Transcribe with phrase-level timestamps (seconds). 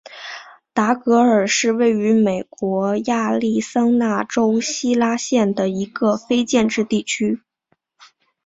[0.73, 7.39] 达格尔是位于美国亚利桑那州希拉县的一个非建制地区。